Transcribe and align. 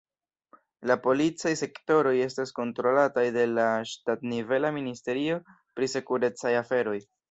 La 0.91 0.95
policaj 1.03 1.51
sektoroj 1.59 2.15
estas 2.29 2.55
kontrolataj 2.61 3.27
de 3.37 3.47
la 3.55 3.69
ŝtatnivela 3.93 4.77
ministerio 4.83 5.41
pri 5.57 5.97
sekurecaj 5.99 6.61
aferoj. 6.67 7.03